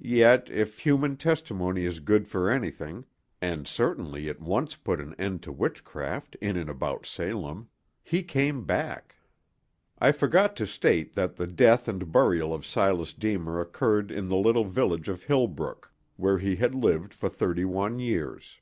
[0.00, 3.06] Yet if human testimony is good for anything
[3.42, 7.68] (and certainly it once put an end to witchcraft in and about Salem)
[8.04, 9.16] he came back.
[9.98, 14.36] I forgot to state that the death and burial of Silas Deemer occurred in the
[14.36, 18.60] little village of Hillbrook, where he had lived for thirty one years.